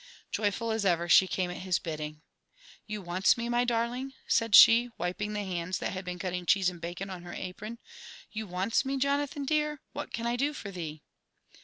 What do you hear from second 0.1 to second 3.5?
Joyfully as ever, she came at his bidding. *^ You wants me,